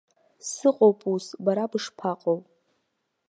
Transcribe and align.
Сыҟоуп 0.49 0.99
ус, 1.13 1.25
бара 1.43 1.71
бышԥаҟоу? 1.71 2.39